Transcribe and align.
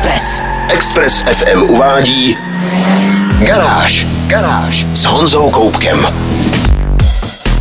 Express. 0.00 0.42
Express 0.68 1.22
FM 1.22 1.62
uvádí 1.70 2.36
Garáž. 3.38 4.06
Garáž 4.26 4.86
s 4.94 5.04
Honzou 5.04 5.50
Koupkem. 5.50 6.06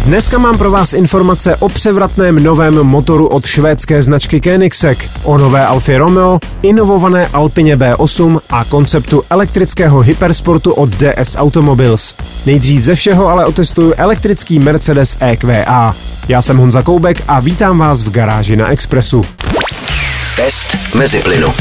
Dneska 0.06 0.38
mám 0.38 0.58
pro 0.58 0.72
vás 0.72 0.94
informace 0.94 1.56
o 1.56 1.70
převratném 1.70 2.44
novém 2.44 2.74
motoru 2.74 3.28
od 3.28 3.46
švédské 3.46 4.02
značky 4.02 4.42
Koenigsegg, 4.42 5.10
o 5.24 5.38
nové 5.38 5.66
Alfie 5.66 5.98
Romeo, 5.98 6.40
inovované 6.62 7.28
Alpině 7.28 7.78
B8 7.78 8.40
a 8.50 8.64
konceptu 8.64 9.24
elektrického 9.30 10.00
hypersportu 10.00 10.74
od 10.74 10.90
DS 10.90 11.36
Automobiles. 11.38 12.16
Nejdřív 12.46 12.84
ze 12.84 12.96
všeho 12.96 13.28
ale 13.28 13.46
otestuju 13.46 13.94
elektrický 13.98 14.60
Mercedes 14.60 15.18
EQA. 15.20 15.96
Já 16.28 16.42
jsem 16.42 16.58
Honza 16.58 16.82
Koubek 16.82 17.24
a 17.28 17.40
vítám 17.40 17.78
vás 17.78 18.04
v 18.04 18.12
garáži 18.12 18.56
na 18.56 18.68
Expressu. 18.68 19.26
Test 20.36 20.96
mezi 20.96 21.20
plynu. 21.20 21.54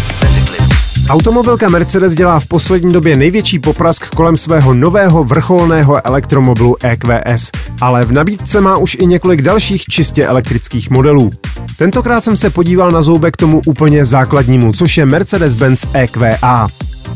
Automobilka 1.10 1.68
Mercedes 1.68 2.14
dělá 2.14 2.40
v 2.40 2.46
poslední 2.46 2.92
době 2.92 3.16
největší 3.16 3.58
poprask 3.58 4.14
kolem 4.14 4.36
svého 4.36 4.74
nového 4.74 5.24
vrcholného 5.24 6.06
elektromobilu 6.06 6.76
EQS, 6.82 7.50
ale 7.80 8.04
v 8.04 8.12
nabídce 8.12 8.60
má 8.60 8.76
už 8.76 8.96
i 9.00 9.06
několik 9.06 9.42
dalších 9.42 9.82
čistě 9.82 10.26
elektrických 10.26 10.90
modelů. 10.90 11.30
Tentokrát 11.78 12.24
jsem 12.24 12.36
se 12.36 12.50
podíval 12.50 12.90
na 12.90 13.02
zoubek 13.02 13.36
tomu 13.36 13.60
úplně 13.66 14.04
základnímu, 14.04 14.72
což 14.72 14.96
je 14.96 15.06
Mercedes-Benz 15.06 15.86
EQA. 15.94 16.68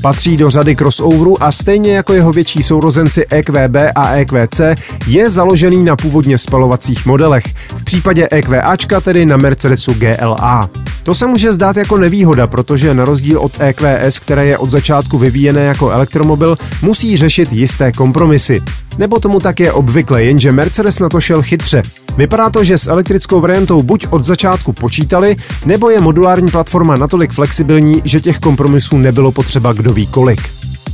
Patří 0.03 0.37
do 0.37 0.51
řady 0.51 0.77
crossoveru 0.77 1.43
a 1.43 1.53
stejně 1.53 1.95
jako 1.95 2.13
jeho 2.13 2.33
větší 2.33 2.63
sourozenci 2.63 3.27
EQB 3.31 3.77
a 3.95 4.13
EQC 4.13 4.61
je 5.07 5.31
založený 5.31 5.85
na 5.85 5.97
původně 5.97 6.39
spalovacích 6.39 7.07
modelech, 7.07 7.45
v 7.77 7.85
případě 7.85 8.29
EQAčka 8.31 9.01
tedy 9.01 9.27
na 9.27 9.37
Mercedesu 9.37 9.95
GLA. 9.95 10.71
To 11.03 11.15
se 11.15 11.27
může 11.27 11.53
zdát 11.53 11.77
jako 11.77 11.99
nevýhoda, 11.99 12.47
protože 12.47 12.95
na 12.95 13.05
rozdíl 13.05 13.39
od 13.39 13.53
EQS, 13.61 14.19
které 14.19 14.47
je 14.47 14.59
od 14.59 14.71
začátku 14.71 15.19
vyvíjené 15.19 15.61
jako 15.61 15.91
elektromobil, 15.91 16.59
musí 16.83 17.17
řešit 17.17 17.53
jisté 17.53 17.93
kompromisy. 17.93 18.63
Nebo 18.99 19.21
tomu 19.21 19.41
tak 19.41 19.61
je 19.61 19.73
obvykle, 19.73 20.25
jenže 20.25 20.53
Mercedes 20.53 20.99
na 20.99 21.09
to 21.09 21.21
šel 21.21 21.43
chytře. 21.43 21.83
Vypadá 22.17 22.51
to, 22.51 22.65
že 22.65 22.79
s 22.79 22.87
elektrickou 22.87 23.41
variantou 23.41 23.83
buď 23.83 24.07
od 24.11 24.25
začátku 24.25 24.73
počítali, 24.73 25.37
nebo 25.65 25.91
je 25.91 26.01
modulární 26.01 26.51
platforma 26.51 26.97
natolik 26.97 27.33
flexibilní, 27.33 28.03
že 28.05 28.21
těch 28.21 28.39
kompromisů 28.39 28.99
nebylo 28.99 29.33
potřeba 29.33 29.73
kdo 29.73 29.93
ví 29.93 30.07
kolik. 30.07 30.41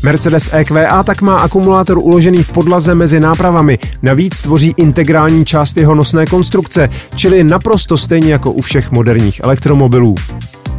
Mercedes 0.02 0.50
EQA 0.52 1.02
tak 1.02 1.22
má 1.22 1.38
akumulátor 1.38 1.98
uložený 1.98 2.42
v 2.42 2.52
podlaze 2.52 2.94
mezi 2.94 3.20
nápravami, 3.20 3.78
navíc 4.02 4.40
tvoří 4.40 4.74
integrální 4.76 5.44
část 5.44 5.76
jeho 5.76 5.94
nosné 5.94 6.26
konstrukce, 6.26 6.90
čili 7.14 7.44
naprosto 7.44 7.96
stejně 7.96 8.32
jako 8.32 8.52
u 8.52 8.60
všech 8.60 8.90
moderních 8.90 9.40
elektromobilů. 9.44 10.14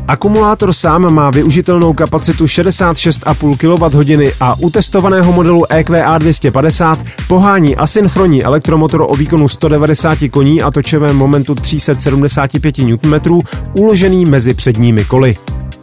Akumulátor 0.10 0.74
sám 0.74 1.14
má 1.14 1.30
využitelnou 1.30 1.94
kapacitu 1.94 2.46
66,5 2.46 3.58
kWh 3.58 4.34
a 4.40 4.56
u 4.60 4.70
testovaného 4.70 5.34
modelu 5.34 5.72
EQA 5.72 6.18
250 6.18 7.00
pohání 7.28 7.76
asynchronní 7.76 8.44
elektromotor 8.44 9.06
o 9.10 9.16
výkonu 9.16 9.48
190 9.48 10.18
koní 10.32 10.62
a 10.62 10.72
točivém 10.72 11.16
momentu 11.16 11.56
375 11.56 12.78
Nm 12.78 13.42
uložený 13.74 14.26
mezi 14.26 14.54
předními 14.54 15.06
koly. 15.06 15.36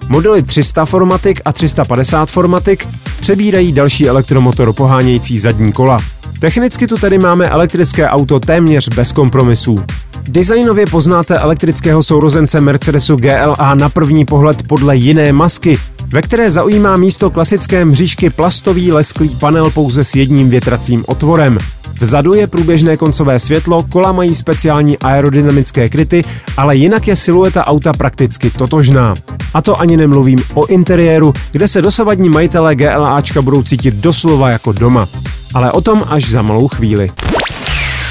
Modely 0.08 0.42
300 0.42 0.84
Formatic 0.84 1.38
a 1.44 1.52
350 1.52 2.30
Formatic 2.30 2.80
přebírají 3.20 3.72
další 3.72 4.08
elektromotor 4.08 4.72
pohánějící 4.72 5.38
zadní 5.38 5.72
kola. 5.72 5.98
Technicky 6.38 6.86
tu 6.86 6.96
tedy 6.96 7.18
máme 7.18 7.48
elektrické 7.48 8.08
auto 8.08 8.40
téměř 8.40 8.88
bez 8.88 9.12
kompromisů. 9.12 9.84
Designově 10.28 10.86
poznáte 10.86 11.38
elektrického 11.38 12.02
sourozence 12.02 12.60
Mercedesu 12.60 13.16
GLA 13.16 13.74
na 13.74 13.88
první 13.88 14.24
pohled 14.24 14.62
podle 14.62 14.96
jiné 14.96 15.32
masky, 15.32 15.78
ve 16.08 16.22
které 16.22 16.50
zaujímá 16.50 16.96
místo 16.96 17.30
klasické 17.30 17.84
mřížky 17.84 18.30
plastový 18.30 18.92
lesklý 18.92 19.28
panel 19.28 19.70
pouze 19.70 20.04
s 20.04 20.14
jedním 20.14 20.50
větracím 20.50 21.04
otvorem. 21.06 21.58
Vzadu 22.00 22.34
je 22.34 22.46
průběžné 22.46 22.96
koncové 22.96 23.38
světlo, 23.38 23.82
kola 23.82 24.12
mají 24.12 24.34
speciální 24.34 24.98
aerodynamické 24.98 25.88
kryty, 25.88 26.24
ale 26.56 26.76
jinak 26.76 27.08
je 27.08 27.16
silueta 27.16 27.66
auta 27.66 27.92
prakticky 27.92 28.50
totožná. 28.50 29.14
A 29.54 29.62
to 29.62 29.80
ani 29.80 29.96
nemluvím 29.96 30.38
o 30.54 30.66
interiéru, 30.66 31.32
kde 31.52 31.68
se 31.68 31.82
dosavadní 31.82 32.28
majitelé 32.28 32.74
GLAčka 32.74 33.42
budou 33.42 33.62
cítit 33.62 33.94
doslova 33.94 34.50
jako 34.50 34.72
doma. 34.72 35.06
Ale 35.54 35.72
o 35.72 35.80
tom 35.80 36.04
až 36.08 36.30
za 36.30 36.42
malou 36.42 36.68
chvíli. 36.68 37.10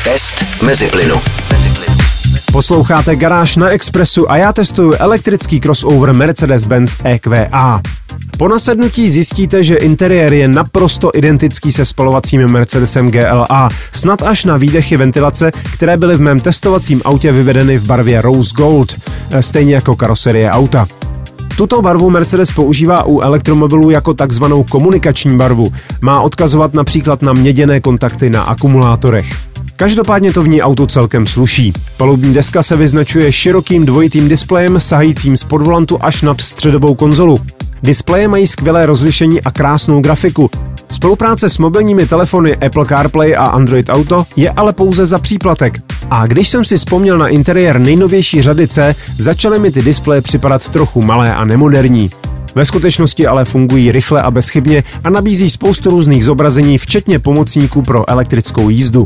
Test 0.03 0.45
mezi 0.61 0.87
plynu. 0.87 1.21
Posloucháte 2.55 3.15
Garáž 3.15 3.55
na 3.55 3.69
Expressu 3.69 4.31
a 4.31 4.37
já 4.37 4.53
testuju 4.53 4.93
elektrický 4.93 5.59
crossover 5.59 6.15
Mercedes-Benz 6.15 6.95
EQA. 7.03 7.81
Po 8.37 8.47
nasednutí 8.47 9.09
zjistíte, 9.09 9.63
že 9.63 9.75
interiér 9.75 10.33
je 10.33 10.47
naprosto 10.47 11.11
identický 11.13 11.71
se 11.71 11.85
spalovacím 11.85 12.47
Mercedesem 12.47 13.11
GLA, 13.11 13.69
snad 13.91 14.21
až 14.21 14.45
na 14.45 14.57
výdechy 14.57 14.97
ventilace, 14.97 15.51
které 15.73 15.97
byly 15.97 16.15
v 16.15 16.21
mém 16.21 16.39
testovacím 16.39 17.01
autě 17.05 17.31
vyvedeny 17.31 17.77
v 17.77 17.85
barvě 17.85 18.21
Rose 18.21 18.53
Gold, 18.55 18.95
stejně 19.39 19.75
jako 19.75 19.95
karoserie 19.95 20.51
auta. 20.51 20.87
Tuto 21.57 21.81
barvu 21.81 22.09
Mercedes 22.09 22.51
používá 22.51 23.03
u 23.03 23.21
elektromobilů 23.21 23.89
jako 23.89 24.13
takzvanou 24.13 24.63
komunikační 24.63 25.37
barvu. 25.37 25.73
Má 26.01 26.21
odkazovat 26.21 26.73
například 26.73 27.21
na 27.21 27.33
měděné 27.33 27.79
kontakty 27.79 28.29
na 28.29 28.41
akumulátorech. 28.41 29.54
Každopádně 29.77 30.33
to 30.33 30.43
v 30.43 30.47
ní 30.47 30.61
auto 30.61 30.87
celkem 30.87 31.27
sluší. 31.27 31.73
Palubní 31.97 32.33
deska 32.33 32.63
se 32.63 32.75
vyznačuje 32.75 33.31
širokým 33.31 33.85
dvojitým 33.85 34.29
displejem 34.29 34.79
sahajícím 34.79 35.37
z 35.37 35.43
podvolantu 35.43 35.97
až 36.01 36.21
nad 36.21 36.41
středovou 36.41 36.95
konzolu. 36.95 37.37
Displeje 37.83 38.27
mají 38.27 38.47
skvělé 38.47 38.85
rozlišení 38.85 39.41
a 39.41 39.51
krásnou 39.51 40.01
grafiku. 40.01 40.49
Spolupráce 40.91 41.49
s 41.49 41.57
mobilními 41.57 42.05
telefony 42.05 42.55
Apple 42.55 42.85
CarPlay 42.85 43.35
a 43.35 43.43
Android 43.43 43.89
Auto 43.89 44.25
je 44.35 44.49
ale 44.49 44.73
pouze 44.73 45.05
za 45.05 45.19
příplatek. 45.19 45.79
A 46.09 46.27
když 46.27 46.49
jsem 46.49 46.63
si 46.63 46.77
vzpomněl 46.77 47.17
na 47.17 47.27
interiér 47.27 47.79
nejnovější 47.79 48.41
řady 48.41 48.67
C, 48.67 48.95
začaly 49.17 49.59
mi 49.59 49.71
ty 49.71 49.81
displeje 49.81 50.21
připadat 50.21 50.69
trochu 50.69 51.01
malé 51.01 51.35
a 51.35 51.45
nemoderní. 51.45 52.09
Ve 52.55 52.65
skutečnosti 52.65 53.27
ale 53.27 53.45
fungují 53.45 53.91
rychle 53.91 54.21
a 54.21 54.31
bezchybně 54.31 54.83
a 55.03 55.09
nabízí 55.09 55.49
spoustu 55.49 55.89
různých 55.89 56.25
zobrazení, 56.25 56.77
včetně 56.77 57.19
pomocníků 57.19 57.81
pro 57.81 58.09
elektrickou 58.09 58.69
jízdu. 58.69 59.05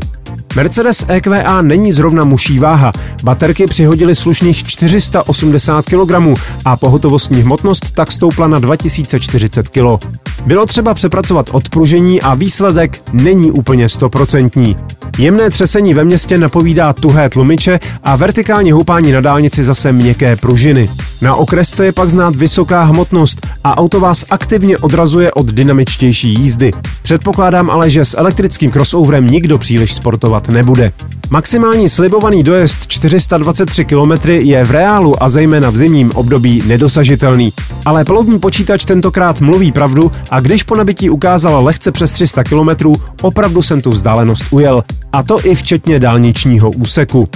Mercedes 0.56 1.04
EQA 1.08 1.62
není 1.62 1.92
zrovna 1.92 2.24
muší 2.24 2.58
váha. 2.58 2.92
Baterky 3.22 3.66
přihodily 3.66 4.14
slušných 4.14 4.64
480 4.64 5.84
kg 5.84 6.40
a 6.64 6.76
pohotovostní 6.76 7.42
hmotnost 7.42 7.90
tak 7.90 8.12
stoupla 8.12 8.48
na 8.48 8.58
2040 8.58 9.68
kg. 9.68 10.06
Bylo 10.46 10.66
třeba 10.66 10.94
přepracovat 10.94 11.50
odpružení 11.52 12.22
a 12.22 12.34
výsledek 12.34 13.02
není 13.12 13.50
úplně 13.50 13.88
stoprocentní. 13.88 14.76
Jemné 15.18 15.50
třesení 15.50 15.94
ve 15.94 16.04
městě 16.04 16.38
napovídá 16.38 16.92
tuhé 16.92 17.30
tlumiče 17.30 17.80
a 18.02 18.16
vertikální 18.16 18.72
houpání 18.72 19.12
na 19.12 19.20
dálnici 19.20 19.64
zase 19.64 19.92
měkké 19.92 20.36
pružiny. 20.36 20.90
Na 21.22 21.34
okresce 21.34 21.84
je 21.84 21.92
pak 21.92 22.10
znát 22.10 22.36
vysoká 22.36 22.82
hmotnost 22.82 23.39
a 23.64 23.78
auto 23.78 24.00
vás 24.00 24.24
aktivně 24.30 24.78
odrazuje 24.78 25.32
od 25.32 25.46
dynamičtější 25.46 26.34
jízdy. 26.34 26.72
Předpokládám 27.02 27.70
ale, 27.70 27.90
že 27.90 28.04
s 28.04 28.18
elektrickým 28.18 28.70
crossoverem 28.70 29.26
nikdo 29.26 29.58
příliš 29.58 29.94
sportovat 29.94 30.48
nebude. 30.48 30.92
Maximální 31.30 31.88
slibovaný 31.88 32.42
dojezd 32.42 32.86
423 32.86 33.84
km 33.84 34.28
je 34.28 34.64
v 34.64 34.70
reálu 34.70 35.22
a 35.22 35.28
zejména 35.28 35.70
v 35.70 35.76
zimním 35.76 36.10
období 36.14 36.62
nedosažitelný. 36.66 37.52
Ale 37.84 38.04
palubní 38.04 38.38
počítač 38.38 38.84
tentokrát 38.84 39.40
mluví 39.40 39.72
pravdu 39.72 40.12
a 40.30 40.40
když 40.40 40.62
po 40.62 40.76
nabití 40.76 41.10
ukázal 41.10 41.64
lehce 41.64 41.92
přes 41.92 42.12
300 42.12 42.44
km, 42.44 42.92
opravdu 43.22 43.62
jsem 43.62 43.82
tu 43.82 43.90
vzdálenost 43.90 44.44
ujel. 44.50 44.84
A 45.12 45.22
to 45.22 45.46
i 45.46 45.54
včetně 45.54 45.98
dálničního 45.98 46.70
úseku. 46.70 47.28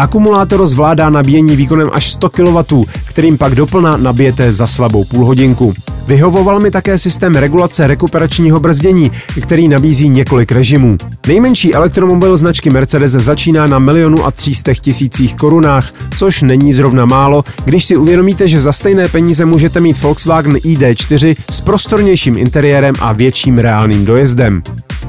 Akumulátor 0.00 0.66
zvládá 0.66 1.10
nabíjení 1.10 1.56
výkonem 1.56 1.90
až 1.92 2.10
100 2.10 2.30
kW, 2.30 2.84
kterým 3.04 3.38
pak 3.38 3.54
doplna 3.54 3.96
nabijete 3.96 4.52
za 4.52 4.66
slabou 4.66 5.04
půlhodinku. 5.04 5.74
Vyhovoval 6.06 6.60
mi 6.60 6.70
také 6.70 6.98
systém 6.98 7.34
regulace 7.34 7.86
rekuperačního 7.86 8.60
brzdění, 8.60 9.12
který 9.42 9.68
nabízí 9.68 10.08
několik 10.08 10.52
režimů. 10.52 10.96
Nejmenší 11.26 11.74
elektromobil 11.74 12.36
značky 12.36 12.70
Mercedes 12.70 13.10
začíná 13.10 13.66
na 13.66 13.78
milionu 13.78 14.24
a 14.24 14.30
300 14.30 14.74
tisících 14.74 15.34
korunách, 15.34 15.90
což 16.18 16.42
není 16.42 16.72
zrovna 16.72 17.04
málo, 17.04 17.44
když 17.64 17.84
si 17.84 17.96
uvědomíte, 17.96 18.48
že 18.48 18.60
za 18.60 18.72
stejné 18.72 19.08
peníze 19.08 19.44
můžete 19.44 19.80
mít 19.80 20.02
Volkswagen 20.02 20.54
ID4 20.56 21.36
s 21.50 21.60
prostornějším 21.60 22.38
interiérem 22.38 22.94
a 23.00 23.12
větším 23.12 23.58
reálným 23.58 24.04
dojezdem. 24.04 24.62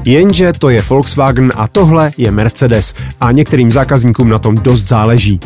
Jenže 0.05 0.53
to 0.53 0.69
je 0.69 0.81
Volkswagen 0.81 1.51
a 1.55 1.67
tohle 1.67 2.11
je 2.17 2.31
Mercedes 2.31 2.93
a 3.19 3.31
některým 3.31 3.71
zákazníkům 3.71 4.29
na 4.29 4.39
tom 4.39 4.55
dost 4.55 4.87
záleží. 4.87 5.39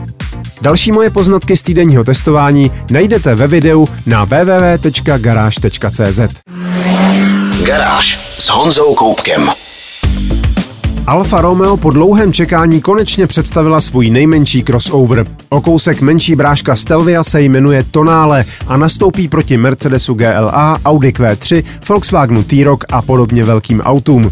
Další 0.62 0.92
moje 0.92 1.10
poznatky 1.10 1.58
z 1.58 1.64
týdenního 1.64 2.04
testování 2.04 2.72
najdete 2.92 3.36
ve 3.36 3.48
videu 3.48 3.88
na 4.06 4.26
www.garage.cz. 4.26 6.20
Garáž 7.66 8.20
s 8.40 8.50
Honzou 8.50 8.96
Koupkem. 8.96 9.65
Alfa 11.08 11.42
Romeo 11.42 11.78
po 11.78 11.90
dlouhém 11.92 12.34
čekání 12.34 12.82
konečně 12.82 13.28
představila 13.28 13.82
svůj 13.82 14.10
nejmenší 14.10 14.64
crossover. 14.64 15.26
O 15.50 15.62
kousek 15.62 16.02
menší 16.02 16.36
bráška 16.36 16.76
Stelvia 16.76 17.24
se 17.24 17.42
jmenuje 17.42 17.84
Tonale 17.92 18.46
a 18.68 18.78
nastoupí 18.78 19.28
proti 19.28 19.58
Mercedesu 19.58 20.14
GLA, 20.14 20.80
Audi 20.86 21.10
Q3, 21.10 21.64
Volkswagenu 21.90 22.44
T-Roc 22.44 22.80
a 22.92 23.02
podobně 23.02 23.44
velkým 23.44 23.82
autům. 23.82 24.32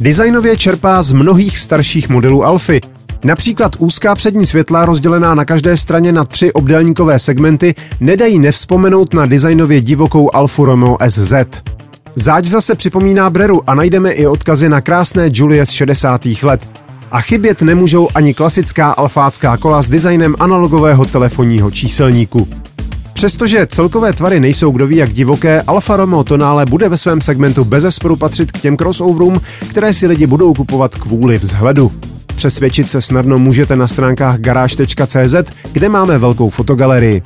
Designově 0.00 0.56
čerpá 0.56 1.02
z 1.02 1.12
mnohých 1.12 1.58
starších 1.58 2.08
modelů 2.08 2.44
Alfy. 2.44 2.80
Například 3.24 3.72
úzká 3.78 4.14
přední 4.14 4.46
světla 4.46 4.84
rozdělená 4.84 5.34
na 5.34 5.44
každé 5.44 5.76
straně 5.76 6.12
na 6.12 6.24
tři 6.24 6.52
obdélníkové 6.52 7.18
segmenty 7.18 7.74
nedají 8.00 8.38
nevzpomenout 8.38 9.14
na 9.14 9.26
designově 9.26 9.80
divokou 9.80 10.36
Alfa 10.36 10.64
Romeo 10.64 10.96
SZ. 11.08 11.32
Záď 12.18 12.46
zase 12.46 12.74
připomíná 12.74 13.30
Breru 13.30 13.70
a 13.70 13.74
najdeme 13.74 14.12
i 14.12 14.26
odkazy 14.26 14.68
na 14.68 14.80
krásné 14.80 15.30
Julie 15.32 15.66
z 15.66 15.70
60. 15.70 16.26
let. 16.42 16.68
A 17.10 17.20
chybět 17.20 17.62
nemůžou 17.62 18.08
ani 18.14 18.34
klasická 18.34 18.90
alfácká 18.90 19.56
kola 19.56 19.82
s 19.82 19.88
designem 19.88 20.34
analogového 20.38 21.04
telefonního 21.04 21.70
číselníku. 21.70 22.48
Přestože 23.12 23.66
celkové 23.66 24.12
tvary 24.12 24.40
nejsou 24.40 24.70
kdo 24.70 24.86
ví 24.86 24.96
jak 24.96 25.12
divoké, 25.12 25.62
Alfa 25.62 25.96
Romeo 25.96 26.24
Tonale 26.24 26.66
bude 26.66 26.88
ve 26.88 26.96
svém 26.96 27.20
segmentu 27.20 27.64
bezesporu 27.64 28.16
patřit 28.16 28.52
k 28.52 28.60
těm 28.60 28.76
crossoverům, 28.76 29.40
které 29.70 29.94
si 29.94 30.06
lidi 30.06 30.26
budou 30.26 30.54
kupovat 30.54 30.94
kvůli 30.94 31.38
vzhledu. 31.38 31.92
Přesvědčit 32.36 32.90
se 32.90 33.00
snadno 33.00 33.38
můžete 33.38 33.76
na 33.76 33.86
stránkách 33.86 34.38
garáž.cz, 34.38 35.34
kde 35.72 35.88
máme 35.88 36.18
velkou 36.18 36.50
fotogalerii. 36.50 37.22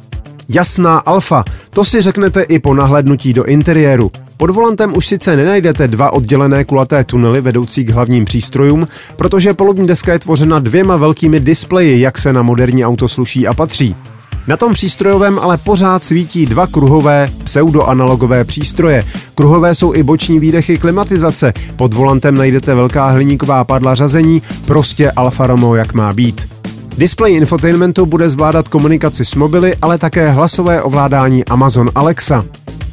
Jasná 0.49 0.99
alfa, 0.99 1.45
to 1.71 1.85
si 1.85 2.03
řeknete 2.03 2.43
i 2.43 2.59
po 2.59 2.75
nahlédnutí 2.75 3.33
do 3.33 3.45
interiéru. 3.45 4.11
Pod 4.41 4.51
volantem 4.51 4.97
už 4.97 5.07
sice 5.07 5.37
nenajdete 5.37 5.89
dva 5.89 6.13
oddělené 6.13 6.65
kulaté 6.65 7.05
tunely 7.05 7.41
vedoucí 7.41 7.85
k 7.85 7.91
hlavním 7.91 8.25
přístrojům, 8.25 8.89
protože 9.17 9.55
polubní 9.55 9.87
deska 9.87 10.13
je 10.13 10.19
tvořena 10.19 10.59
dvěma 10.59 10.97
velkými 10.97 11.41
displeji, 11.41 12.01
jak 12.01 12.19
se 12.19 12.33
na 12.33 12.43
moderní 12.43 12.85
auto 12.85 13.09
sluší 13.09 13.47
a 13.47 13.55
patří. 13.55 13.97
Na 14.47 14.57
tom 14.57 14.73
přístrojovém 14.73 15.39
ale 15.39 15.59
pořád 15.59 16.05
svítí 16.05 16.47
dva 16.47 16.67
kruhové 16.67 17.29
pseudoanalogové 17.45 18.45
přístroje. 18.45 19.05
Kruhové 19.35 19.75
jsou 19.75 19.95
i 19.95 20.03
boční 20.03 20.41
výdechy 20.41 20.79
klimatizace. 20.79 21.53
Pod 21.77 21.95
volantem 21.95 22.35
najdete 22.35 22.75
velká 22.75 23.11
hliníková 23.11 23.65
padla 23.65 23.95
řazení, 23.95 24.43
prostě 24.67 25.11
Alfa 25.11 25.47
Romeo 25.47 25.75
jak 25.75 25.95
má 25.95 26.13
být. 26.13 26.49
Display 26.99 27.35
infotainmentu 27.35 28.07
bude 28.07 28.29
zvládat 28.29 28.69
komunikaci 28.69 29.25
s 29.25 29.35
mobily, 29.35 29.77
ale 29.83 29.99
také 29.99 30.31
hlasové 30.31 30.83
ovládání 30.83 31.45
Amazon 31.45 31.91
Alexa. 31.95 32.45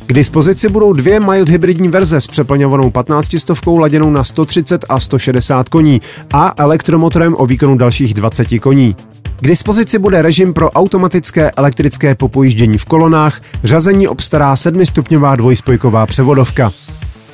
K 0.08 0.14
dispozici 0.14 0.70
budou 0.70 0.94
dvě 0.94 1.20
mild 1.20 1.50
hybridní 1.50 1.88
verze 1.88 2.22
s 2.22 2.28
přeplňovanou 2.28 2.90
15 2.90 3.40
stovkou 3.40 3.78
laděnou 3.78 4.10
na 4.10 4.24
130 4.24 4.86
a 4.90 5.00
160 5.00 5.70
koní 5.70 6.02
a 6.34 6.54
elektromotorem 6.58 7.36
o 7.38 7.46
výkonu 7.46 7.78
dalších 7.78 8.14
20 8.14 8.48
koní. 8.62 8.96
K 9.40 9.48
dispozici 9.48 10.00
bude 10.00 10.22
režim 10.22 10.54
pro 10.54 10.72
automatické 10.72 11.52
elektrické 11.52 12.16
popojíždění 12.16 12.78
v 12.78 12.86
kolonách, 12.86 13.42
řazení 13.64 14.08
obstará 14.08 14.54
7-stupňová 14.54 15.36
dvojspojková 15.36 16.06
převodovka. 16.06 16.72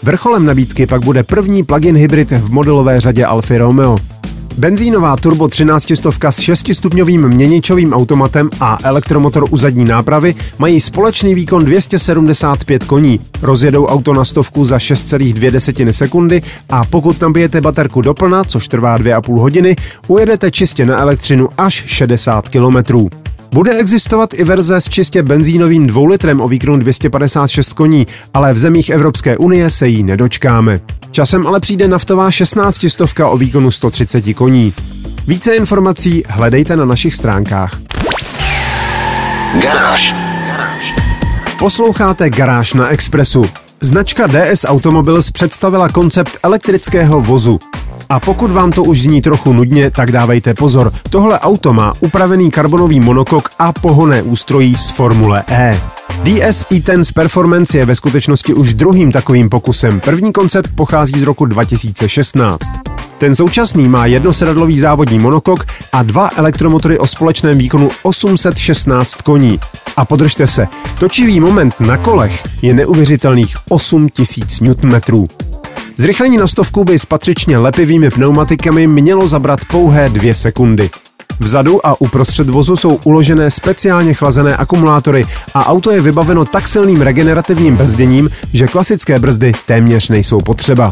Vrcholem 0.03 0.45
nabídky 0.45 0.87
pak 0.87 1.03
bude 1.03 1.23
první 1.23 1.63
plug-in 1.63 1.97
hybrid 1.97 2.31
v 2.31 2.51
modelové 2.51 2.99
řadě 2.99 3.25
Alfa 3.25 3.57
Romeo. 3.57 3.97
Benzínová 4.57 5.15
turbo 5.15 5.47
13 5.47 5.95
stovka 5.95 6.31
s 6.31 6.39
6-stupňovým 6.39 7.27
měničovým 7.27 7.93
automatem 7.93 8.49
a 8.59 8.77
elektromotor 8.83 9.47
u 9.49 9.57
zadní 9.57 9.85
nápravy 9.85 10.35
mají 10.57 10.79
společný 10.79 11.35
výkon 11.35 11.65
275 11.65 12.83
koní. 12.83 13.19
Rozjedou 13.41 13.85
auto 13.85 14.13
na 14.13 14.25
stovku 14.25 14.65
za 14.65 14.77
6,2 14.77 15.91
sekundy 15.91 16.41
a 16.69 16.85
pokud 16.85 17.21
nabijete 17.21 17.61
baterku 17.61 18.01
doplna, 18.01 18.43
což 18.43 18.67
trvá 18.67 18.99
2,5 18.99 19.39
hodiny, 19.39 19.75
ujedete 20.07 20.51
čistě 20.51 20.85
na 20.85 20.99
elektřinu 20.99 21.49
až 21.57 21.83
60 21.87 22.49
kilometrů. 22.49 23.09
Bude 23.53 23.77
existovat 23.77 24.33
i 24.33 24.43
verze 24.43 24.81
s 24.81 24.89
čistě 24.89 25.23
benzínovým 25.23 25.87
dvoulitrem 25.87 26.41
o 26.41 26.47
výkonu 26.47 26.77
256 26.77 27.73
koní, 27.73 28.07
ale 28.33 28.53
v 28.53 28.57
zemích 28.57 28.89
Evropské 28.89 29.37
unie 29.37 29.69
se 29.69 29.87
jí 29.87 30.03
nedočkáme. 30.03 30.79
Časem 31.11 31.47
ale 31.47 31.59
přijde 31.59 31.87
naftová 31.87 32.31
16 32.31 32.85
stovka 32.89 33.27
o 33.27 33.37
výkonu 33.37 33.71
130 33.71 34.33
koní. 34.33 34.73
Více 35.27 35.55
informací 35.55 36.23
hledejte 36.27 36.75
na 36.75 36.85
našich 36.85 37.15
stránkách. 37.15 37.79
Garáž. 39.61 40.15
Posloucháte 41.59 42.29
Garáž 42.29 42.73
na 42.73 42.89
Expressu. 42.89 43.41
Značka 43.81 44.27
DS 44.27 44.65
Automobiles 44.65 45.31
představila 45.31 45.89
koncept 45.89 46.37
elektrického 46.43 47.21
vozu. 47.21 47.59
A 48.13 48.19
pokud 48.19 48.51
vám 48.51 48.71
to 48.71 48.83
už 48.83 49.01
zní 49.01 49.21
trochu 49.21 49.53
nudně, 49.53 49.91
tak 49.91 50.11
dávejte 50.11 50.53
pozor. 50.53 50.93
Tohle 51.09 51.39
auto 51.39 51.73
má 51.73 51.93
upravený 51.99 52.51
karbonový 52.51 52.99
monokok 52.99 53.49
a 53.59 53.73
pohonné 53.73 54.21
ústrojí 54.21 54.75
z 54.75 54.89
Formule 54.89 55.43
E. 55.47 55.81
DS 56.23 56.65
E10 56.71 57.13
Performance 57.13 57.77
je 57.77 57.85
ve 57.85 57.95
skutečnosti 57.95 58.53
už 58.53 58.73
druhým 58.73 59.11
takovým 59.11 59.49
pokusem. 59.49 59.99
První 59.99 60.33
koncept 60.33 60.75
pochází 60.75 61.19
z 61.19 61.23
roku 61.23 61.45
2016. 61.45 62.71
Ten 63.17 63.35
současný 63.35 63.89
má 63.89 64.05
jednosedadlový 64.05 64.79
závodní 64.79 65.19
monokok 65.19 65.65
a 65.93 66.03
dva 66.03 66.29
elektromotory 66.35 66.97
o 66.97 67.07
společném 67.07 67.57
výkonu 67.57 67.89
816 68.03 69.15
koní. 69.15 69.59
A 69.97 70.05
podržte 70.05 70.47
se, 70.47 70.67
točivý 70.99 71.39
moment 71.39 71.75
na 71.79 71.97
kolech 71.97 72.43
je 72.61 72.73
neuvěřitelných 72.73 73.57
8000 73.69 74.61
Nm. 74.61 75.27
Zrychlení 75.97 76.37
na 76.37 76.47
stovku 76.47 76.83
by 76.83 76.99
s 76.99 77.05
patřičně 77.05 77.57
lepivými 77.57 78.09
pneumatikami 78.09 78.87
mělo 78.87 79.27
zabrat 79.27 79.65
pouhé 79.65 80.09
dvě 80.09 80.33
sekundy. 80.33 80.89
Vzadu 81.39 81.85
a 81.85 82.01
uprostřed 82.01 82.49
vozu 82.49 82.75
jsou 82.75 82.99
uložené 83.05 83.51
speciálně 83.51 84.13
chlazené 84.13 84.57
akumulátory 84.57 85.25
a 85.53 85.67
auto 85.67 85.91
je 85.91 86.01
vybaveno 86.01 86.45
tak 86.45 86.67
silným 86.67 87.01
regenerativním 87.01 87.75
brzděním, 87.75 88.29
že 88.53 88.67
klasické 88.67 89.19
brzdy 89.19 89.51
téměř 89.65 90.09
nejsou 90.09 90.37
potřeba. 90.37 90.91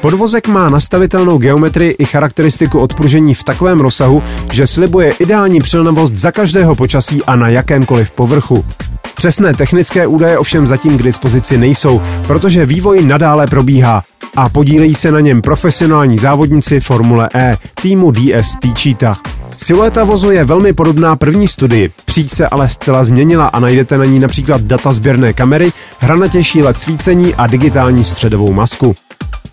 Podvozek 0.00 0.48
má 0.48 0.68
nastavitelnou 0.68 1.38
geometrii 1.38 1.90
i 1.98 2.04
charakteristiku 2.04 2.80
odpružení 2.80 3.34
v 3.34 3.44
takovém 3.44 3.80
rozsahu, 3.80 4.22
že 4.52 4.66
slibuje 4.66 5.12
ideální 5.18 5.58
přilnavost 5.58 6.14
za 6.14 6.32
každého 6.32 6.74
počasí 6.74 7.22
a 7.24 7.36
na 7.36 7.48
jakémkoliv 7.48 8.10
povrchu. 8.10 8.64
Přesné 9.14 9.54
technické 9.54 10.06
údaje 10.06 10.38
ovšem 10.38 10.66
zatím 10.66 10.98
k 10.98 11.02
dispozici 11.02 11.58
nejsou, 11.58 12.02
protože 12.26 12.66
vývoj 12.66 13.04
nadále 13.04 13.46
probíhá 13.46 14.02
a 14.36 14.48
podílejí 14.48 14.94
se 14.94 15.10
na 15.10 15.20
něm 15.20 15.42
profesionální 15.42 16.18
závodníci 16.18 16.80
Formule 16.80 17.28
E 17.34 17.56
týmu 17.82 18.10
DS 18.10 18.56
Techeetah. 18.60 19.20
Silueta 19.56 20.04
vozu 20.04 20.30
je 20.30 20.44
velmi 20.44 20.72
podobná 20.72 21.16
první 21.16 21.48
studii, 21.48 21.90
příď 22.04 22.30
se 22.30 22.48
ale 22.48 22.68
zcela 22.68 23.04
změnila 23.04 23.46
a 23.46 23.60
najdete 23.60 23.98
na 23.98 24.04
ní 24.04 24.18
například 24.18 24.60
data 24.60 24.92
sběrné 24.92 25.32
kamery, 25.32 25.72
hranatější 26.00 26.62
LED 26.62 26.78
svícení 26.78 27.34
a 27.34 27.46
digitální 27.46 28.04
středovou 28.04 28.52
masku. 28.52 28.94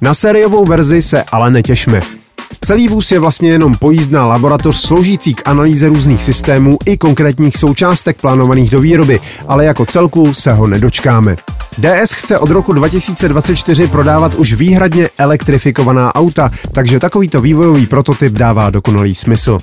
Na 0.01 0.13
sériovou 0.13 0.65
verzi 0.65 1.01
se 1.01 1.23
ale 1.23 1.51
netěšme. 1.51 2.16
Celý 2.61 2.87
vůz 2.87 3.11
je 3.11 3.19
vlastně 3.19 3.49
jenom 3.49 3.75
pojízdná 3.75 4.27
laboratoř 4.27 4.75
sloužící 4.75 5.33
k 5.33 5.47
analýze 5.47 5.87
různých 5.87 6.23
systémů 6.23 6.77
i 6.85 6.97
konkrétních 6.97 7.57
součástek 7.57 8.21
plánovaných 8.21 8.69
do 8.69 8.79
výroby, 8.79 9.19
ale 9.47 9.65
jako 9.65 9.85
celku 9.85 10.33
se 10.33 10.51
ho 10.51 10.67
nedočkáme. 10.67 11.35
DS 11.77 12.13
chce 12.13 12.39
od 12.39 12.49
roku 12.49 12.73
2024 12.73 13.87
prodávat 13.87 14.35
už 14.35 14.53
výhradně 14.53 15.09
elektrifikovaná 15.17 16.15
auta, 16.15 16.51
takže 16.71 16.99
takovýto 16.99 17.41
vývojový 17.41 17.85
prototyp 17.85 18.33
dává 18.33 18.69
dokonalý 18.69 19.15
smysl. 19.15 19.57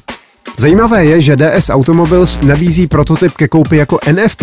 Zajímavé 0.58 1.04
je, 1.04 1.20
že 1.20 1.36
DS 1.36 1.70
Automobiles 1.70 2.40
nabízí 2.40 2.86
prototyp 2.86 3.32
ke 3.32 3.48
koupi 3.48 3.76
jako 3.76 3.98
NFT, 4.12 4.42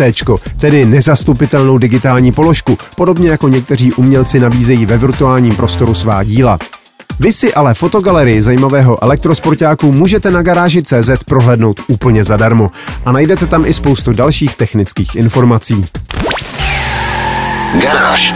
tedy 0.60 0.86
nezastupitelnou 0.86 1.78
digitální 1.78 2.32
položku, 2.32 2.78
podobně 2.96 3.30
jako 3.30 3.48
někteří 3.48 3.92
umělci 3.92 4.40
nabízejí 4.40 4.86
ve 4.86 4.98
virtuálním 4.98 5.56
prostoru 5.56 5.94
svá 5.94 6.24
díla. 6.24 6.58
Vy 7.20 7.32
si 7.32 7.54
ale 7.54 7.74
fotogalerii 7.74 8.42
zajímavého 8.42 9.04
elektrosportáku 9.04 9.92
můžete 9.92 10.30
na 10.30 10.42
garáži 10.42 10.82
CZ 10.82 11.10
prohlédnout 11.26 11.80
úplně 11.88 12.24
zadarmo 12.24 12.70
a 13.04 13.12
najdete 13.12 13.46
tam 13.46 13.66
i 13.66 13.72
spoustu 13.72 14.12
dalších 14.12 14.56
technických 14.56 15.14
informací. 15.14 15.84
Garáž. 17.82 18.34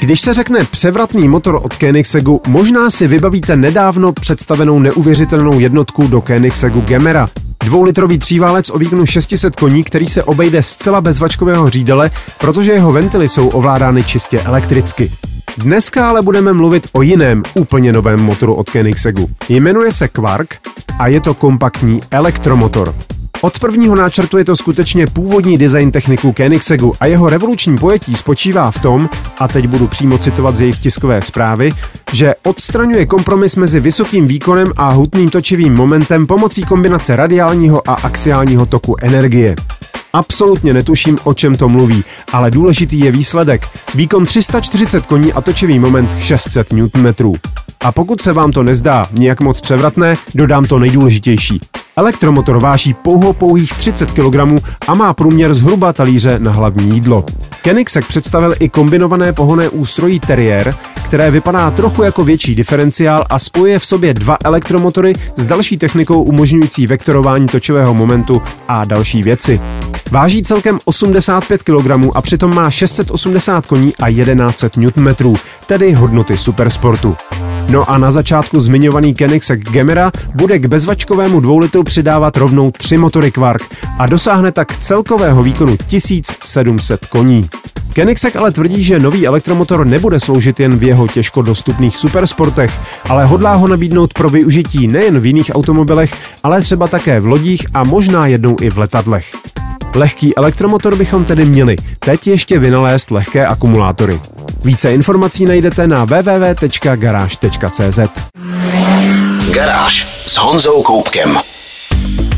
Když 0.00 0.20
se 0.20 0.34
řekne 0.34 0.64
převratný 0.64 1.28
motor 1.28 1.60
od 1.62 1.74
Koenigseggu, 1.74 2.40
možná 2.48 2.90
si 2.90 3.06
vybavíte 3.06 3.56
nedávno 3.56 4.12
představenou 4.12 4.78
neuvěřitelnou 4.78 5.60
jednotku 5.60 6.06
do 6.06 6.20
Koenigseggu 6.20 6.80
Gemera. 6.80 7.28
Dvoulitrový 7.64 8.18
tříválec 8.18 8.70
o 8.70 8.78
výkonu 8.78 9.06
600 9.06 9.56
koní, 9.56 9.84
který 9.84 10.06
se 10.06 10.22
obejde 10.22 10.62
zcela 10.62 11.00
bez 11.00 11.20
vačkového 11.20 11.70
řídele, 11.70 12.10
protože 12.38 12.72
jeho 12.72 12.92
ventily 12.92 13.28
jsou 13.28 13.48
ovládány 13.48 14.04
čistě 14.04 14.40
elektricky. 14.40 15.10
Dneska 15.60 16.08
ale 16.08 16.22
budeme 16.22 16.52
mluvit 16.52 16.86
o 16.92 17.02
jiném, 17.02 17.42
úplně 17.54 17.92
novém 17.92 18.22
motoru 18.22 18.54
od 18.54 18.70
Koenigseggu. 18.70 19.30
Jmenuje 19.48 19.92
se 19.92 20.08
Quark 20.08 20.58
a 20.98 21.06
je 21.06 21.20
to 21.20 21.34
kompaktní 21.34 22.00
elektromotor. 22.10 22.94
Od 23.40 23.58
prvního 23.58 23.94
náčrtu 23.94 24.38
je 24.38 24.44
to 24.44 24.56
skutečně 24.56 25.06
původní 25.06 25.58
design 25.58 25.90
techniku 25.90 26.32
Koenigseggu 26.32 26.94
a 27.00 27.06
jeho 27.06 27.28
revoluční 27.28 27.78
pojetí 27.78 28.14
spočívá 28.14 28.70
v 28.70 28.82
tom, 28.82 29.08
a 29.38 29.48
teď 29.48 29.66
budu 29.66 29.86
přímo 29.86 30.18
citovat 30.18 30.56
z 30.56 30.60
jejich 30.60 30.78
tiskové 30.78 31.22
zprávy, 31.22 31.72
že 32.12 32.34
odstraňuje 32.46 33.06
kompromis 33.06 33.56
mezi 33.56 33.80
vysokým 33.80 34.28
výkonem 34.28 34.72
a 34.76 34.90
hutným 34.90 35.30
točivým 35.30 35.74
momentem 35.74 36.26
pomocí 36.26 36.62
kombinace 36.62 37.16
radiálního 37.16 37.90
a 37.90 37.94
axiálního 37.94 38.66
toku 38.66 38.96
energie. 39.00 39.54
Absolutně 40.12 40.74
netuším, 40.74 41.18
o 41.24 41.34
čem 41.34 41.54
to 41.54 41.68
mluví, 41.68 42.04
ale 42.32 42.50
důležitý 42.50 43.00
je 43.00 43.12
výsledek. 43.12 43.68
Výkon 43.94 44.24
340 44.24 45.06
koní 45.06 45.32
a 45.32 45.40
točivý 45.40 45.78
moment 45.78 46.10
600 46.18 46.72
Nm. 46.72 47.34
A 47.84 47.92
pokud 47.92 48.20
se 48.20 48.32
vám 48.32 48.52
to 48.52 48.62
nezdá 48.62 49.08
nějak 49.12 49.40
moc 49.40 49.60
převratné, 49.60 50.14
dodám 50.34 50.64
to 50.64 50.78
nejdůležitější. 50.78 51.60
Elektromotor 51.96 52.60
váží 52.60 52.94
pouho 52.94 53.32
pouhých 53.32 53.74
30 53.74 54.10
kg 54.10 54.64
a 54.88 54.94
má 54.94 55.14
průměr 55.14 55.54
zhruba 55.54 55.92
talíře 55.92 56.38
na 56.38 56.52
hlavní 56.52 56.94
jídlo. 56.94 57.24
Koenigsegg 57.64 58.08
představil 58.08 58.54
i 58.60 58.68
kombinované 58.68 59.32
pohonné 59.32 59.68
ústrojí 59.68 60.20
Terrier, 60.20 60.74
které 61.10 61.30
vypadá 61.30 61.70
trochu 61.70 62.02
jako 62.02 62.24
větší 62.24 62.54
diferenciál 62.54 63.24
a 63.30 63.38
spojuje 63.38 63.78
v 63.78 63.84
sobě 63.84 64.14
dva 64.14 64.36
elektromotory 64.44 65.12
s 65.36 65.46
další 65.46 65.76
technikou 65.76 66.22
umožňující 66.22 66.86
vektorování 66.86 67.46
točového 67.46 67.94
momentu 67.94 68.42
a 68.68 68.84
další 68.84 69.22
věci. 69.22 69.60
Váží 70.10 70.42
celkem 70.42 70.78
85 70.84 71.62
kg 71.62 71.90
a 72.14 72.22
přitom 72.22 72.54
má 72.54 72.70
680 72.70 73.66
koní 73.66 73.92
a 73.96 74.10
1100 74.10 74.80
Nm, 74.80 75.34
tedy 75.66 75.92
hodnoty 75.92 76.36
supersportu. 76.36 77.16
No 77.72 77.90
a 77.90 77.98
na 77.98 78.10
začátku 78.10 78.60
zmiňovaný 78.60 79.14
Koenigsegg 79.14 79.70
Gemera 79.70 80.10
bude 80.34 80.58
k 80.58 80.66
bezvačkovému 80.66 81.40
dvoulitru 81.40 81.82
přidávat 81.82 82.36
rovnou 82.36 82.70
tři 82.70 82.98
motory 82.98 83.30
Quark 83.30 83.62
a 83.98 84.06
dosáhne 84.06 84.52
tak 84.52 84.76
celkového 84.78 85.42
výkonu 85.42 85.76
1700 85.76 87.06
koní. 87.06 87.48
Koenigsegg 87.94 88.36
ale 88.36 88.52
tvrdí, 88.52 88.84
že 88.84 88.98
nový 88.98 89.26
elektromotor 89.26 89.86
nebude 89.86 90.20
sloužit 90.20 90.60
jen 90.60 90.78
v 90.78 90.82
jeho 90.82 91.08
těžko 91.08 91.42
dostupných 91.42 91.96
supersportech, 91.96 92.80
ale 93.08 93.24
hodlá 93.24 93.54
ho 93.54 93.68
nabídnout 93.68 94.14
pro 94.14 94.30
využití 94.30 94.86
nejen 94.86 95.20
v 95.20 95.26
jiných 95.26 95.50
automobilech, 95.54 96.12
ale 96.42 96.60
třeba 96.60 96.88
také 96.88 97.20
v 97.20 97.26
lodích 97.26 97.66
a 97.74 97.84
možná 97.84 98.26
jednou 98.26 98.56
i 98.60 98.70
v 98.70 98.78
letadlech. 98.78 99.30
Lehký 99.94 100.36
elektromotor 100.36 100.96
bychom 100.96 101.24
tedy 101.24 101.44
měli, 101.44 101.76
teď 101.98 102.26
ještě 102.26 102.58
vynalézt 102.58 103.10
lehké 103.10 103.46
akumulátory. 103.46 104.20
Více 104.64 104.92
informací 104.92 105.44
najdete 105.44 105.86
na 105.86 106.04
www.garage.cz 106.04 107.98
Garáž 109.54 110.22
s 110.26 110.36
Honzou 110.36 110.82
Koupkem. 110.82 111.38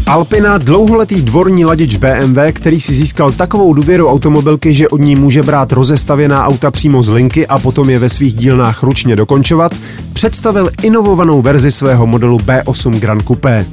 Alpina, 0.07 0.59
dlouholetý 0.59 1.23
dvorní 1.23 1.65
ladič 1.65 1.97
BMW, 1.97 2.39
který 2.53 2.81
si 2.81 2.95
získal 2.95 3.33
takovou 3.33 3.75
důvěru 3.75 4.09
automobilky, 4.09 4.75
že 4.75 4.89
od 4.89 5.01
ní 5.01 5.17
může 5.17 5.43
brát 5.43 5.73
rozestavěná 5.73 6.47
auta 6.47 6.71
přímo 6.71 7.03
z 7.03 7.09
linky 7.09 7.47
a 7.47 7.59
potom 7.59 7.91
je 7.91 7.99
ve 7.99 8.09
svých 8.09 8.35
dílnách 8.35 8.83
ručně 8.83 9.17
dokončovat, 9.17 9.73
představil 10.13 10.71
inovovanou 10.83 11.43
verzi 11.43 11.71
svého 11.71 12.07
modelu 12.07 12.37
B8 12.37 12.99
Grand 12.99 13.23
Coupé. 13.23 13.67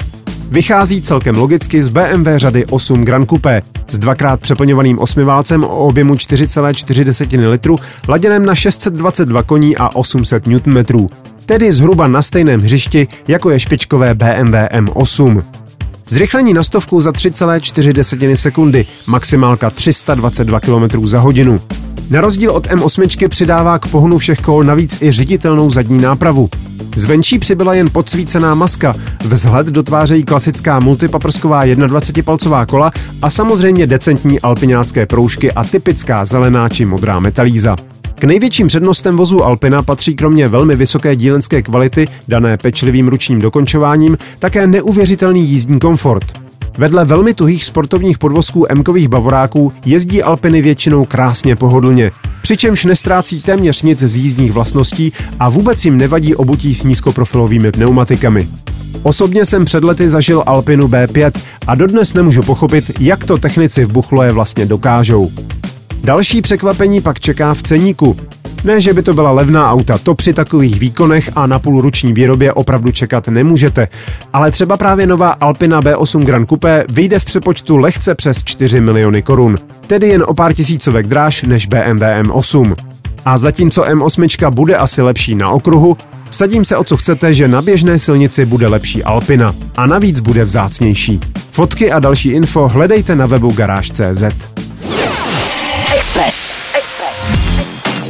Vychází 0.52 1.02
celkem 1.02 1.36
logicky 1.36 1.84
z 1.84 1.90
BMW 1.90 2.28
řady 2.36 2.66
8 2.66 3.06
Grand 3.06 3.30
Coupé 3.30 3.62
s 3.88 3.98
dvakrát 3.98 4.42
přeplňovaným 4.42 5.00
osmiválcem 5.00 5.64
o 5.64 5.68
objemu 5.68 6.14
4,4 6.14 7.50
litru, 7.50 7.80
laděném 8.08 8.46
na 8.46 8.56
622 8.56 9.44
koní 9.44 9.78
a 9.78 9.96
800 9.96 10.48
Nm, 10.48 11.08
tedy 11.46 11.74
zhruba 11.74 12.08
na 12.08 12.22
stejném 12.22 12.62
hřišti, 12.62 13.08
jako 13.28 13.50
je 13.50 13.60
špičkové 13.60 14.14
BMW 14.14 14.56
M8. 14.56 15.44
Zrychlení 16.12 16.54
na 16.54 16.64
stovku 16.64 17.02
za 17.02 17.12
3,4 17.12 18.36
sekundy, 18.36 18.86
maximálka 19.06 19.70
322 19.70 20.60
km 20.60 21.08
za 21.08 21.20
hodinu. 21.20 21.62
Na 22.12 22.22
rozdíl 22.22 22.52
od 22.52 22.68
M8 22.68 23.30
přidává 23.30 23.80
k 23.80 23.88
pohonu 23.88 24.18
všech 24.18 24.40
kol 24.40 24.64
navíc 24.64 25.02
i 25.02 25.12
řiditelnou 25.12 25.72
zadní 25.72 25.98
nápravu. 25.98 26.50
Zvenčí 26.96 27.40
přibyla 27.40 27.74
jen 27.74 27.90
podsvícená 27.90 28.56
maska, 28.56 28.96
vzhled 29.26 29.68
dotvářejí 29.68 30.24
klasická 30.24 30.80
multipaprsková 30.80 31.66
21-palcová 31.66 32.66
kola 32.66 32.92
a 33.22 33.30
samozřejmě 33.30 33.88
decentní 33.88 34.40
alpinácké 34.40 35.06
proužky 35.06 35.52
a 35.52 35.64
typická 35.64 36.26
zelená 36.26 36.70
či 36.70 36.86
modrá 36.86 37.20
metalíza. 37.20 37.76
K 38.20 38.24
největším 38.24 38.68
přednostem 38.68 39.18
vozu 39.18 39.44
Alpina 39.44 39.84
patří 39.84 40.16
kromě 40.16 40.48
velmi 40.48 40.76
vysoké 40.76 41.16
dílenské 41.16 41.62
kvality, 41.62 42.08
dané 42.28 42.58
pečlivým 42.58 43.08
ručním 43.08 43.40
dokončováním, 43.40 44.18
také 44.40 44.68
neuvěřitelný 44.68 45.48
jízdní 45.48 45.80
komfort. 45.80 46.34
Vedle 46.78 47.06
velmi 47.06 47.34
tuhých 47.34 47.66
sportovních 47.66 48.18
podvozků 48.18 48.66
Mkových 48.74 49.08
bavoráků 49.08 49.74
jezdí 49.86 50.24
Alpiny 50.24 50.62
většinou 50.62 51.06
krásně 51.06 51.56
pohodlně, 51.56 52.12
přičemž 52.42 52.86
nestrácí 52.86 53.42
téměř 53.42 53.82
nic 53.82 54.00
z 54.00 54.18
jízdních 54.18 54.52
vlastností 54.52 55.14
a 55.40 55.50
vůbec 55.50 55.86
jim 55.86 55.98
nevadí 55.98 56.36
obutí 56.36 56.76
s 56.76 56.84
nízkoprofilovými 56.84 57.72
pneumatikami. 57.72 58.48
Osobně 59.04 59.46
jsem 59.46 59.66
před 59.66 59.84
lety 59.84 60.10
zažil 60.10 60.44
Alpinu 60.46 60.88
B5 60.88 61.32
a 61.68 61.76
dodnes 61.76 62.14
nemůžu 62.14 62.42
pochopit, 62.42 62.92
jak 63.00 63.24
to 63.24 63.38
technici 63.38 63.86
v 63.86 63.92
Buchloje 63.92 64.32
vlastně 64.32 64.66
dokážou. 64.66 65.32
Další 66.04 66.42
překvapení 66.42 67.02
pak 67.02 67.20
čeká 67.20 67.54
v 67.54 67.64
ceníku. 67.64 68.18
Ne, 68.64 68.82
že 68.82 68.94
by 68.94 69.04
to 69.04 69.14
byla 69.14 69.32
levná 69.32 69.72
auta, 69.72 69.98
to 69.98 70.16
při 70.16 70.34
takových 70.34 70.80
výkonech 70.80 71.30
a 71.36 71.48
na 71.48 71.60
půlruční 71.60 72.14
výrobě 72.14 72.54
opravdu 72.54 72.92
čekat 72.92 73.28
nemůžete. 73.28 73.88
Ale 74.34 74.52
třeba 74.52 74.78
právě 74.78 75.08
nová 75.08 75.30
Alpina 75.30 75.82
B8 75.82 76.26
Grand 76.26 76.50
Coupé 76.50 76.86
vyjde 76.90 77.20
v 77.20 77.26
přepočtu 77.26 77.78
lehce 77.78 78.16
přes 78.16 78.44
4 78.44 78.82
miliony 78.82 79.22
korun, 79.22 79.58
tedy 79.88 80.08
jen 80.08 80.24
o 80.28 80.34
pár 80.34 80.54
tisícovek 80.54 81.08
dráž 81.08 81.44
než 81.44 81.68
BMW 81.68 82.04
M8. 82.22 82.76
A 83.26 83.38
zatímco 83.38 83.84
M8 83.84 84.52
bude 84.52 84.76
asi 84.76 85.02
lepší 85.02 85.36
na 85.36 85.50
okruhu, 85.50 85.98
vsadím 86.30 86.66
se 86.66 86.78
o 86.78 86.84
co 86.84 86.98
chcete, 86.98 87.34
že 87.34 87.48
na 87.48 87.62
běžné 87.62 88.00
silnici 88.00 88.46
bude 88.46 88.68
lepší 88.68 89.04
Alpina 89.04 89.56
a 89.78 89.86
navíc 89.86 90.20
bude 90.20 90.44
vzácnější. 90.44 91.20
Fotky 91.52 91.92
a 91.92 92.00
další 92.00 92.30
info 92.30 92.68
hledejte 92.68 93.16
na 93.16 93.26
webu 93.26 93.52
garáž.cz. 93.52 94.24
Express. 96.00 96.56
Express. 96.78 97.20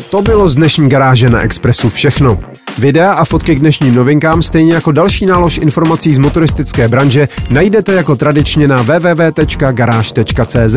To 0.10 0.22
bylo 0.22 0.50
z 0.50 0.56
dnešní 0.56 0.90
garáže 0.90 1.30
na 1.30 1.42
Expressu 1.42 1.90
všechno. 1.90 2.40
Videa 2.78 3.14
a 3.14 3.26
fotky 3.26 3.56
k 3.56 3.60
dnešním 3.60 3.96
novinkám, 3.96 4.42
stejně 4.42 4.74
jako 4.74 4.92
další 4.92 5.26
nálož 5.26 5.58
informací 5.58 6.14
z 6.14 6.18
motoristické 6.18 6.88
branže, 6.88 7.28
najdete 7.52 7.94
jako 7.94 8.16
tradičně 8.16 8.68
na 8.68 8.82
www.garage.cz. 8.82 10.76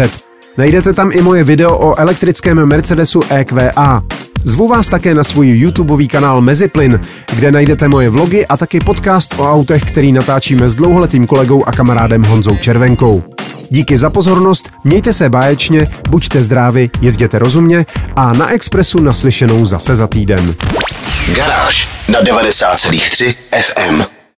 Najdete 0.57 0.93
tam 0.93 1.11
i 1.13 1.23
moje 1.23 1.45
video 1.45 1.79
o 1.79 1.99
elektrickém 1.99 2.67
Mercedesu 2.67 3.21
EQA. 3.31 4.03
Zvu 4.45 4.69
vás 4.69 4.89
také 4.89 5.15
na 5.15 5.25
svůj 5.25 5.49
YouTubeový 5.49 6.09
kanál 6.09 6.43
Meziplyn, 6.43 7.01
kde 7.35 7.53
najdete 7.53 7.89
moje 7.89 8.11
vlogy 8.11 8.47
a 8.47 8.57
taky 8.57 8.81
podcast 8.81 9.35
o 9.39 9.53
autech, 9.53 9.85
který 9.85 10.13
natáčíme 10.13 10.69
s 10.69 10.75
dlouholetým 10.75 11.27
kolegou 11.27 11.65
a 11.65 11.73
kamarádem 11.73 12.23
Honzou 12.23 12.57
Červenkou. 12.57 13.23
Díky 13.75 13.99
za 13.99 14.11
pozornost, 14.11 14.71
mějte 14.85 15.13
se 15.13 15.31
báječně, 15.31 15.89
buďte 16.09 16.43
zdraví, 16.43 16.91
jezděte 17.01 17.39
rozumně 17.39 17.87
a 18.17 18.33
na 18.33 18.51
Expressu 18.51 19.01
naslyšenou 19.01 19.67
zase 19.67 19.95
za 19.95 20.07
týden. 20.07 20.55
Garáž 21.37 21.89
na 22.09 22.21
90,3 22.23 23.35
FM. 23.61 24.22